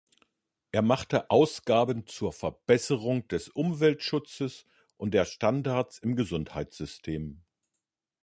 Er 0.71 0.81
machte 0.81 1.29
Ausgaben 1.29 2.07
zur 2.07 2.33
Verbesserung 2.33 3.27
des 3.27 3.49
Umweltschutzes 3.49 4.65
und 4.97 5.13
der 5.13 5.25
Standards 5.25 5.99
im 5.99 6.15
Gesundheitssystem. 6.15 7.43